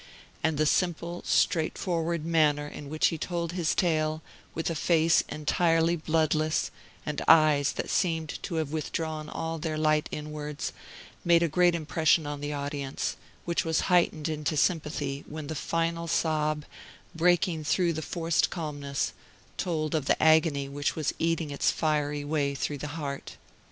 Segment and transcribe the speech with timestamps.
[0.43, 4.23] And the simple, straightforward manner in which he told this tale,
[4.55, 6.71] with a face entirely bloodless,
[7.05, 10.73] and eyes that seemed to have withdrawn all their light inwards,
[11.23, 16.07] made a great impression on the audience, which was heightened into sympathy when the final
[16.07, 16.65] sob,
[17.13, 19.13] breaking through the forced calmness,
[19.55, 23.37] told of the agony which was eating its fiery way through the heart.